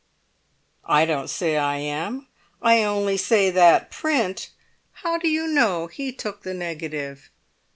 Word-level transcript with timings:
"I 0.83 1.05
don't 1.05 1.29
say 1.29 1.57
I 1.57 1.77
am. 1.77 2.27
I 2.59 2.83
only 2.83 3.17
say 3.17 3.51
that 3.51 3.91
print——" 3.91 4.49
"How 4.93 5.19
do 5.19 5.29
you 5.29 5.45
know 5.45 5.85
he 5.85 6.11
took 6.11 6.41
the 6.41 6.55
negative?" 6.55 7.29